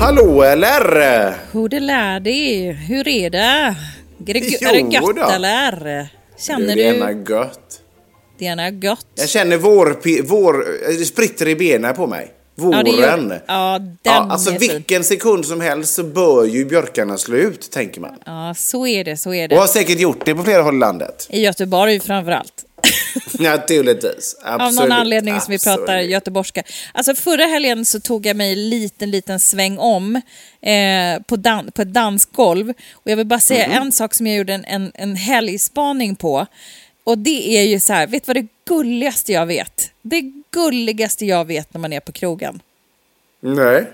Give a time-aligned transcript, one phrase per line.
[0.00, 1.34] Hallå eller?
[1.52, 2.72] Hur det lär dig?
[2.72, 3.38] Hur är det?
[3.38, 5.30] Är det, Jo är det gött då.
[5.34, 6.08] eller?
[6.38, 6.98] Känner det är du?
[6.98, 7.80] ena gött.
[8.38, 9.06] Det är ena gött.
[9.14, 10.64] Jag känner vår, vår,
[10.98, 12.30] det spritter i benen på mig.
[12.56, 12.86] Våren.
[12.86, 17.36] Ja, gör- ja, den Ja, alltså vilken sekund som helst så bör ju björkarna slå
[17.36, 18.14] ut, tänker man.
[18.26, 19.56] Ja, så är det, så är Och det.
[19.56, 21.26] har säkert gjort det på flera håll i landet.
[21.30, 22.52] I Göteborg framförallt.
[23.38, 24.36] Naturligtvis.
[24.44, 24.80] Av Absolut.
[24.90, 26.10] någon anledning som vi pratar Absolut.
[26.10, 26.62] göteborgska.
[26.94, 30.16] Alltså förra helgen så tog jag mig en liten, liten sväng om
[30.62, 32.70] eh, på, dan- på ett dansgolv.
[32.92, 33.76] Och jag vill bara säga Mhm.
[33.76, 36.46] en sak som jag gjorde en, en, en helgspaning på.
[37.04, 39.90] Och det är ju så här, vet du vad det gulligaste jag vet?
[40.02, 40.22] Det
[40.52, 42.60] gulligaste jag vet när man är på krogen.
[43.40, 43.90] Nej.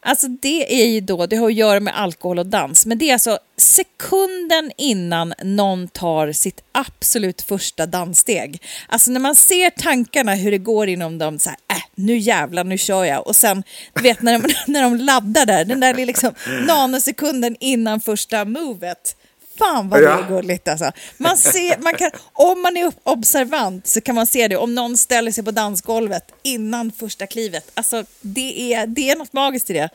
[0.00, 3.08] Alltså det är ju då, det har att göra med alkohol och dans, men det
[3.08, 8.62] är alltså sekunden innan någon tar sitt absolut första danssteg.
[8.88, 12.64] Alltså när man ser tankarna hur det går inom dem, så här, äh, nu jävlar,
[12.64, 13.26] nu kör jag.
[13.26, 13.62] Och sen,
[13.94, 16.34] du vet när de, när de laddar där, den där liksom
[16.66, 19.16] nanosekunden innan första movet.
[19.58, 20.92] Fan vad det är gulligt alltså.
[21.16, 24.96] Man ser, man kan, om man är observant så kan man se det om någon
[24.96, 27.70] ställer sig på dansgolvet innan första klivet.
[27.74, 29.88] Alltså det är, det är något magiskt i det.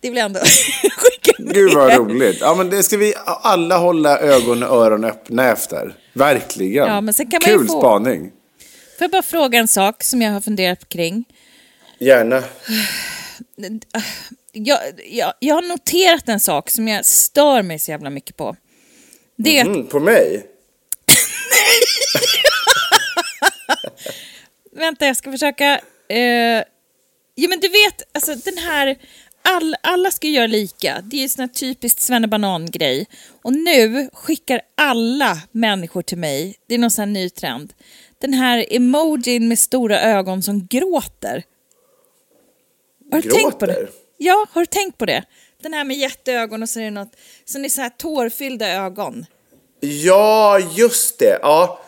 [0.00, 0.40] Det vill jag ändå
[0.96, 1.54] skicka med.
[1.54, 2.38] Gud vad roligt.
[2.40, 5.94] Ja, men det ska vi alla hålla ögon och öron öppna efter.
[6.12, 6.86] Verkligen.
[6.88, 8.20] Ja, men sen kan man Kul få- spaning.
[8.98, 11.24] Får jag bara fråga en sak som jag har funderat kring.
[11.98, 12.42] Gärna.
[14.52, 18.56] Jag, jag, jag har noterat en sak som jag stör mig så jävla mycket på.
[19.42, 20.46] Det Mm, på mig?
[24.72, 25.80] Vänta, jag ska försöka...
[26.08, 26.64] Eh,
[27.34, 28.96] ja, men du vet, alltså den här...
[29.42, 31.00] All, alla ska göra lika.
[31.04, 33.06] Det är ju sån här typiskt svennebanan-grej.
[33.42, 37.72] Och nu skickar alla människor till mig, det är någon sån här ny trend,
[38.18, 41.44] den här emojin med stora ögon som gråter.
[43.12, 43.72] Har du tänkt på det?
[43.72, 43.90] Gråter?
[44.16, 45.24] Ja, har du tänkt på det?
[45.62, 48.68] Den här med jätteögon och så är det något, så är det så här tårfyllda
[48.68, 49.26] ögon.
[49.80, 51.38] Ja, just det.
[51.42, 51.80] Ja,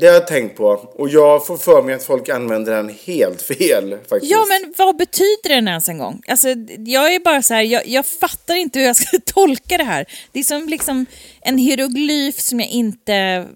[0.00, 0.66] det har jag tänkt på.
[0.94, 4.32] Och jag får för mig att folk använder den helt fel faktiskt.
[4.32, 6.22] Ja, men vad betyder den ens en gång?
[6.28, 6.48] Alltså,
[6.78, 10.06] jag är bara så här, jag, jag fattar inte hur jag ska tolka det här.
[10.32, 11.06] Det är som liksom
[11.40, 13.46] en hieroglyf som jag inte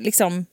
[0.00, 0.46] liksom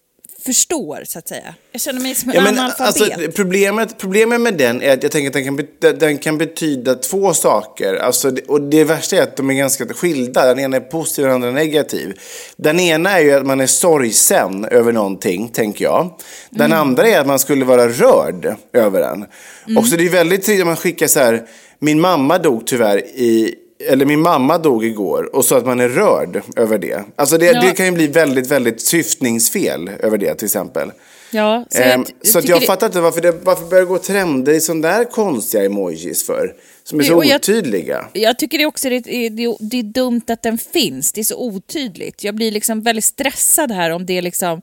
[0.46, 1.56] förstår, så att säga.
[1.72, 3.02] Jag känner mig som en Ja, men, analfabet.
[3.02, 6.38] alltså, problemet, problemet med den är att jag tänker att den kan, bet- den kan
[6.38, 7.94] betyda två saker.
[7.96, 10.46] Alltså, och det värsta är att de är ganska skilda.
[10.46, 12.14] Den ena är positiv och den andra är negativ.
[12.58, 16.14] Den ena är ju att man är sorgsen över någonting, tänker jag.
[16.50, 16.80] Den Mm.
[16.80, 19.26] andra är att man skulle vara rörd över den.
[19.68, 19.78] Mm.
[19.78, 21.44] Och så det är väldigt tydligt att man skickar så här,
[21.80, 23.56] min mamma dog tyvärr i
[23.90, 27.04] eller min mamma dog igår och så att man är rörd över det.
[27.16, 27.62] Alltså det, Ja.
[27.62, 30.92] det kan ju bli väldigt, väldigt syftningsfel över det till exempel.
[31.32, 31.90] ja, så Ehm,
[32.22, 34.62] jag, så att tycker jag det- fattar inte varför det varför börjar gå trender i
[34.62, 36.54] sådana där konstiga emojis för.
[36.84, 38.08] Som är så Och jag- otydliga.
[38.14, 41.12] Jag tycker det också det är, det, det är dumt att den finns.
[41.12, 42.24] Det är så otydligt.
[42.24, 44.62] Jag blir liksom väldigt stressad här om det är liksom...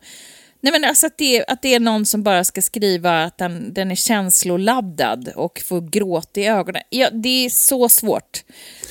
[0.63, 3.39] Nej men alltså att det, är, att det är någon som bara ska skriva att
[3.39, 6.83] den, den är känsloladdad och får gråt i ögonen.
[6.91, 8.45] Ja, det är så svårt.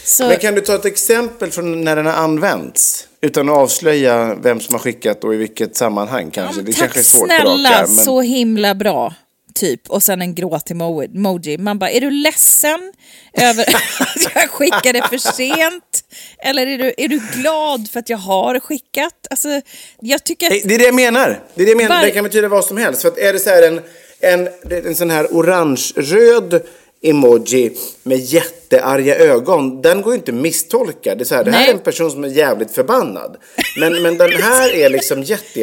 [0.04, 3.08] Så, Men kan du ta ett exempel från när den har använts?
[3.22, 6.62] Utan att avslöja vem som har skickat och i vilket sammanhang kanske.
[6.62, 8.06] det tack kanske är svårt på snälla, arm, men...
[8.06, 9.14] så himla bra.
[9.56, 9.90] Typ.
[9.90, 11.58] Och sen en gråt-emoji.
[11.58, 12.94] Man bara, är du ledsen
[13.34, 13.66] över
[14.00, 16.04] att jag skickade för sent?
[16.38, 19.28] Eller är du, är du glad för att jag har skickat?
[19.30, 19.62] Alltså,
[20.02, 20.52] jag tycker att...
[20.54, 21.44] Eh, Det är det jag menar.
[21.56, 21.96] Det är det jag menar.
[21.96, 23.02] Var- Det kan betyda vad som helst.
[23.02, 23.82] För att är det så här en,
[24.20, 24.50] en,
[24.86, 26.62] en sån här orange-röd
[27.04, 27.72] emoji
[28.04, 31.16] med jättearga ögon, den går ju inte att misstolka.
[31.16, 31.70] Det är så här, det här Nej.
[31.70, 33.38] är en person som är jävligt förbannad.
[33.80, 35.60] Men, men den här är liksom jätte,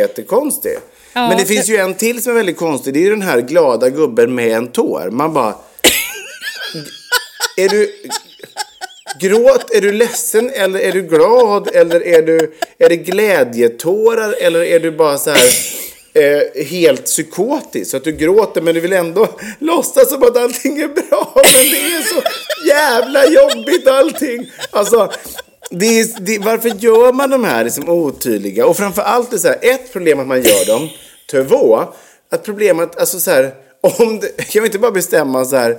[1.29, 2.95] Men det finns ju en till som är väldigt konstig.
[2.95, 5.11] Det är ju den här glada gubben med en tår.
[5.11, 5.55] Man bara...
[7.57, 7.93] är du...
[9.21, 14.63] Gråt, är du ledsen eller är du glad eller är, du, är det glädjetårar eller
[14.63, 15.49] är du bara så här
[16.15, 17.91] eh, helt psykotisk?
[17.91, 19.29] Så att du gråter men du vill ändå
[19.59, 22.23] låtsas som att allting är bra men det är så
[22.69, 24.51] jävla jobbigt allting.
[24.71, 25.13] Alltså,
[25.71, 28.67] det är, det, varför gör man de här liksom otydliga?
[28.67, 30.89] Och framför allt är så här, ett problem att man gör dem.
[31.31, 31.85] Två,
[32.31, 35.79] att problemet, alltså så här, om det, kan vi inte bara bestämma så här,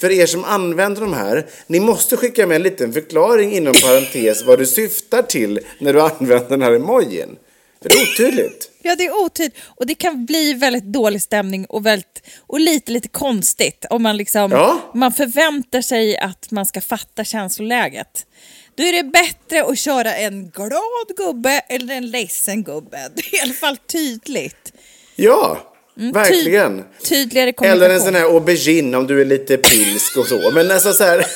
[0.00, 4.44] för er som använder de här, ni måste skicka med en liten förklaring inom parentes
[4.44, 7.36] vad du syftar till när du använder den här emojin.
[7.82, 8.70] För det är otydligt.
[8.82, 9.56] Ja, det är otydligt.
[9.64, 14.16] Och det kan bli väldigt dålig stämning och, väldigt, och lite, lite konstigt om man,
[14.16, 14.80] liksom, Ja.
[14.94, 18.26] man förväntar sig att man ska fatta känsloläget.
[18.74, 22.98] Då är det bättre att köra en glad gubbe eller en ledsen gubbe.
[23.14, 24.72] Det är i alla fall tydligt.
[25.16, 25.58] Ja,
[25.94, 26.72] verkligen.
[26.72, 27.82] Mm, Ty- tydligare kommunikation.
[27.84, 30.50] Eller en sån här aubergine om du är lite pilsk och så.
[30.50, 31.26] Men alltså så här,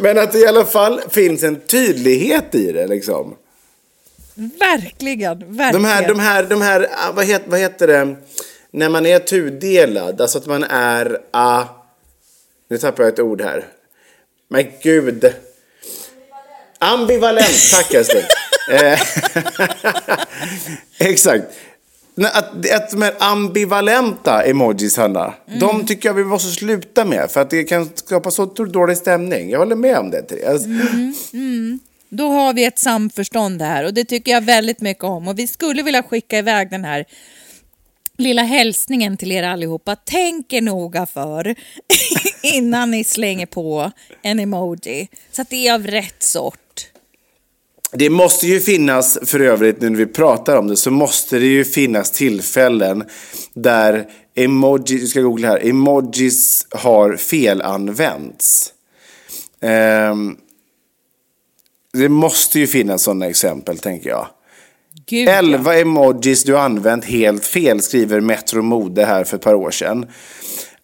[0.00, 3.36] men att det i alla fall finns en tydlighet i det liksom.
[4.34, 5.82] Verkligen, verkligen.
[5.82, 8.16] De här, de här, de här ah, vad, heter, vad heter det,
[8.70, 11.64] när man är tudelad, alltså att man är, ah,
[12.70, 13.66] nu tappar jag ett ord här.
[14.48, 15.34] Men gud.
[16.78, 18.22] Ambivalent, tack älskling.
[18.70, 19.00] Eh,
[20.98, 21.44] Exakt.
[22.26, 27.30] Att, att de här ambivalenta emojis, Hanna, de tycker jag vi måste sluta med.
[27.30, 29.50] För att det kan skapa så dålig stämning.
[29.50, 30.64] Jag håller med om det, Therese.
[32.08, 35.28] Då har vi ett samförstånd här och det tycker jag väldigt mycket om.
[35.28, 37.04] Och vi skulle vilja skicka iväg den här
[38.18, 39.96] lilla hälsningen till er allihopa.
[39.96, 41.54] Tänk er noga för
[42.42, 43.90] innan ni slänger på
[44.22, 45.08] en emoji.
[45.32, 46.59] Så att det är av rätt sort.
[47.92, 51.46] Det måste ju finnas, för övrigt nu när vi pratar om det, så måste det
[51.46, 53.04] ju finnas tillfällen
[53.54, 58.72] där emojis, vi ska googla här, emojis har felanvänts.
[59.60, 60.36] Ehm,
[61.92, 64.26] det måste ju finnas sådana exempel, tänker jag.
[65.06, 65.32] Gud, ja.
[65.32, 70.06] 11 emojis du använt helt fel, skriver Metro Mode här för ett par år sedan.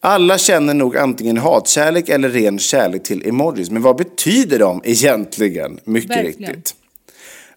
[0.01, 3.71] Alla känner nog antingen hatkärlek eller ren kärlek till emojis.
[3.71, 5.81] Men vad betyder de egentligen?
[5.85, 6.55] Mycket Verkligen.
[6.55, 6.75] riktigt.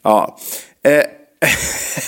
[0.03, 0.37] Ja.
[0.83, 1.03] Eh,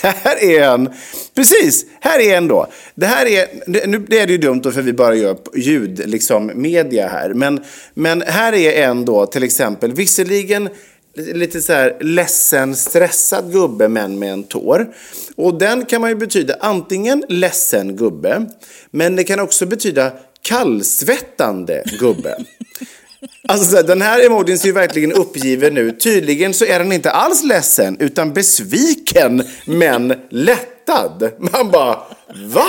[0.24, 0.90] här är en.
[1.36, 2.68] Precis, här är en då.
[2.96, 6.02] Det här är, det- nu är det ju dumt då för vi bara gör ljud,
[6.10, 7.34] liksom media här.
[7.34, 10.70] Men, men här är en då till exempel, visserligen
[11.16, 14.88] lite så här ledsen, stressad gubbe men med en tår.
[15.36, 18.46] Och den kan man ju betyda antingen ledsen gubbe,
[18.92, 20.12] men det kan också betyda
[20.42, 22.36] kallsvettande gubbe.
[23.51, 26.00] Alltså den här emojin ser ju verkligen uppgiven ut.
[26.00, 31.31] Tydligen så är den inte alls ledsen utan besviken men lättad.
[31.38, 32.00] Man bara,
[32.45, 32.68] va?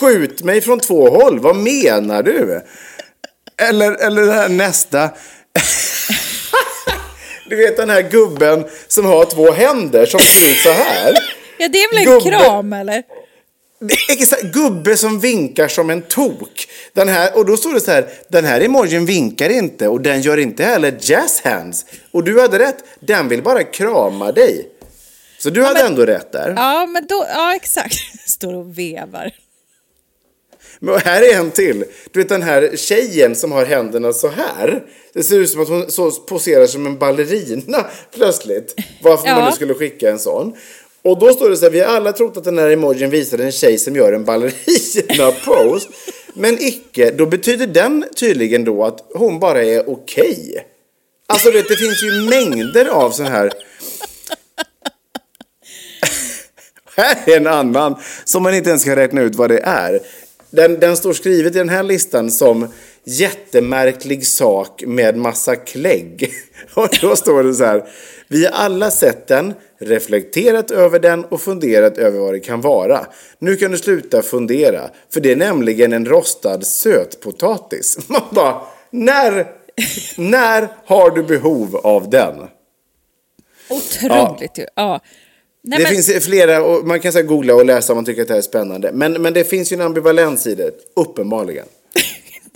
[0.00, 2.60] Skjut mig från två håll, vad menar du?
[3.68, 5.10] Eller, eller den här nästa.
[7.48, 11.14] Du vet den här gubben som har två händer som ser ut så här.
[11.58, 12.36] ja, det är väl en Gubbe.
[12.36, 13.02] kram eller?
[14.08, 16.68] Exakt, gubbe som vinkar som en tok.
[16.92, 20.20] Den här, och då står det så här, den här emojin vinkar inte och den
[20.22, 21.86] gör inte heller jazz hands.
[22.10, 24.68] Och du hade rätt, den vill bara krama dig.
[25.38, 26.52] Så du hade ändå rätt där.
[26.56, 27.94] Ja, men då, ja exakt.
[28.26, 29.30] Står och vevar.
[30.78, 31.84] Men här är en till.
[32.10, 34.82] Du vet den här tjejen som har händerna så här.
[35.12, 38.74] Det ser ut som att hon så poserar som en ballerina plötsligt.
[39.02, 39.34] Varför Ja.
[39.34, 40.56] man nu skulle skicka en sån.
[41.04, 43.38] Och då står det så här, vi har alla trott att den här emojin visar
[43.38, 45.88] en tjej som gör en ballerina-pose.
[46.34, 50.66] Men icke, då betyder den tydligen då att hon bara är okej.
[51.26, 53.52] Alltså du vet, det finns ju mängder av sån här...
[56.96, 60.00] Här är en annan som man inte ens kan räkna ut vad det är.
[60.50, 62.68] Den, den står skrivet i den här listan som
[63.04, 66.32] jättemärklig sak med massa klägg.
[66.74, 67.88] Och då står det så här.
[68.28, 73.06] Vi har alla sett den, reflekterat över den och funderat över vad det kan vara.
[73.38, 77.98] Nu kan du sluta fundera, för det är nämligen en rostad sötpotatis.
[78.08, 79.46] Man bara, när,
[80.16, 82.34] när har du behov av den?
[83.70, 84.66] Otroligt ju.
[84.74, 85.00] Ja.
[85.64, 88.22] Nej, det men, finns flera, och man kan så googla och läsa om man tycker
[88.22, 88.92] att det här är spännande.
[88.92, 91.66] Men, men det finns ju en ambivalens i det, uppenbarligen.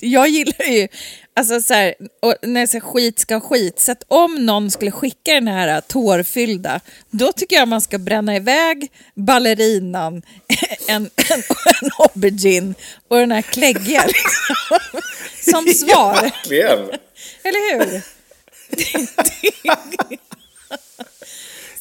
[0.00, 0.88] Jag gillar ju,
[1.34, 1.94] alltså så här,
[2.42, 6.80] när jag säger skit ska skit, så att om någon skulle skicka den här tårfyllda,
[7.10, 10.22] då tycker jag man ska bränna iväg ballerinan,
[10.88, 11.42] en, en,
[11.82, 12.74] en aubergine
[13.08, 14.78] och den här kläggiga liksom,
[15.52, 16.22] som svar.
[16.22, 16.78] Verkligen.
[17.42, 18.02] Eller hur?
[18.76, 20.25] Så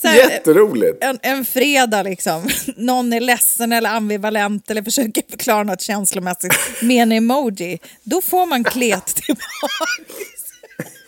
[0.03, 1.03] här, Jätteroligt.
[1.03, 7.03] en, en fredag liksom, någon är ledsen eller ambivalent eller försöker förklara något känslomässigt med
[7.03, 9.85] en emoji, då får man klet tillbaka.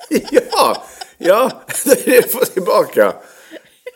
[0.51, 0.84] Ja,
[1.17, 1.63] ja,
[2.06, 3.13] det får tillbaka.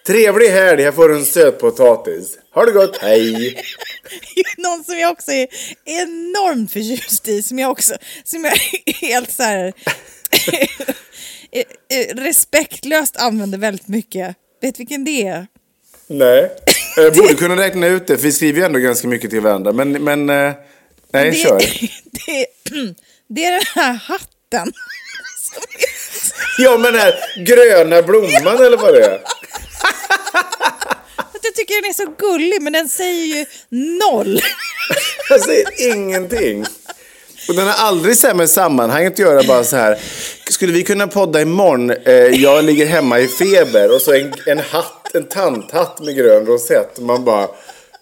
[0.08, 2.38] Trevlig helg, här får du en sötpotatis.
[2.54, 3.56] Ha det gott, hej!
[4.58, 5.48] Någon som jag också är
[5.86, 7.94] enormt förtjust i, som jag också,
[8.24, 9.74] som jag är helt så här
[11.52, 11.64] eh,
[12.00, 14.36] eh, respektlöst använder väldigt mycket.
[14.62, 15.48] Vet vilken det är?
[16.08, 16.52] Nej,
[16.96, 19.72] jag borde kunna räkna ut det, för vi skriver ju ändå ganska mycket till varandra.
[19.72, 20.54] Men, men eh,
[21.14, 21.58] nej, det, kör.
[22.26, 22.46] Det,
[23.28, 24.74] det är den här hatten.
[26.58, 27.14] Ja, men den här
[27.46, 29.22] gröna blomman eller vad det är.
[31.44, 34.42] jag tycker den är så gullig, men den säger ju noll.
[35.30, 36.66] Jag säger ingenting.
[37.48, 40.00] Och den har aldrig så här med sammanhanget att göra, bara så här.
[40.62, 41.90] Skulle vi kunna podda imorgon?
[41.90, 46.46] Eh, jag ligger hemma i feber och så en, en hatt, en tanthatt med grön
[46.46, 47.00] rosett.
[47.00, 47.48] Man bara,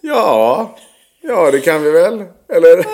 [0.02, 0.78] ja,
[1.22, 2.14] ja det kan vi väl,
[2.54, 2.86] eller?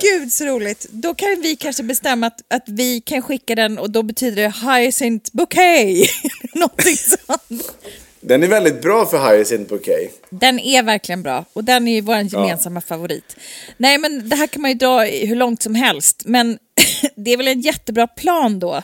[0.00, 0.86] Gud så roligt.
[0.90, 4.54] Då kan vi kanske bestämma att, att vi kan skicka den och då betyder det
[4.66, 6.10] Hyacinth Bouquet.
[6.54, 7.72] Någonting sånt.
[8.20, 10.26] Den är väldigt bra för Hyacinth Bouquet.
[10.30, 13.36] Den är verkligen bra och den är ju vår gemensamma favorit.
[13.76, 16.58] Nej men det här kan man ju dra hur långt som helst men
[17.16, 18.82] det är väl en jättebra plan då.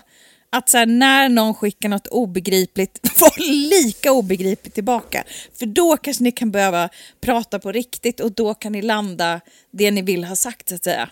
[0.50, 5.24] Att så här, när någon skickar något obegripligt, vara lika obegripligt tillbaka.
[5.58, 6.88] För då kanske ni kan behöva
[7.20, 9.40] prata på riktigt och då kan ni landa
[9.72, 11.08] det ni vill ha sagt så att säga.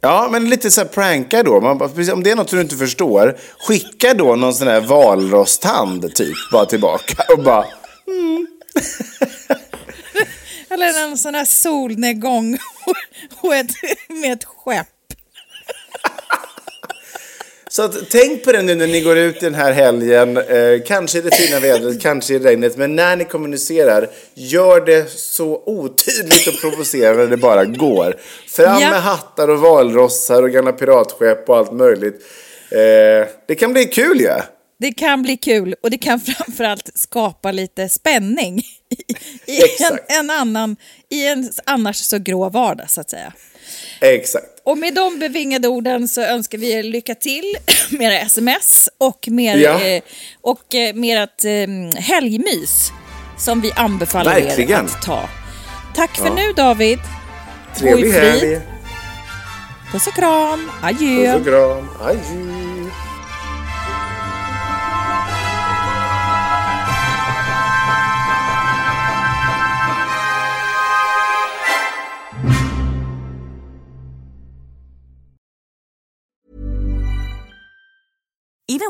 [0.00, 1.60] Ja, men lite så här pranka då.
[1.60, 1.82] Man,
[2.12, 6.66] om det är något du inte förstår, skicka då någon sån här valrosthand typ bara
[6.66, 7.66] tillbaka och bara
[10.68, 12.58] Eller en sån här solnedgång
[13.40, 13.70] och ett,
[14.08, 14.95] med ett skepp.
[17.76, 21.18] Så att, tänk på det nu när ni går ut den här helgen, eh, kanske
[21.18, 26.46] i det fina vädret, kanske i regnet, men när ni kommunicerar, gör det så otydligt
[26.46, 28.16] och provocerande det bara går.
[28.48, 28.90] Fram Ja.
[28.90, 32.22] med hattar och valrossar och gamla piratskepp och allt möjligt.
[32.70, 34.42] Eh, det kan bli kul ja.
[34.78, 38.58] Det kan bli kul och det kan framförallt skapa lite spänning
[39.46, 40.76] i, i en, en annan,
[41.10, 43.32] i en annars så grå vardag så att säga.
[44.00, 44.46] Exakt.
[44.64, 47.56] Och med de bevingade orden så önskar vi er lycka till
[47.90, 49.80] med era sms och med, Ja.
[49.84, 50.02] eh,
[50.40, 52.90] och eh, med ett eh, helgmys
[53.38, 54.70] som vi anbefaller Verkligen.
[54.84, 55.28] er att ta.
[55.94, 56.98] Tack för nu David.
[57.76, 58.60] Trevlig helg.
[59.92, 60.70] Puss och kram.
[60.82, 61.32] Adjö.
[61.32, 61.88] Puss och kram.
[62.00, 62.55] Adjö.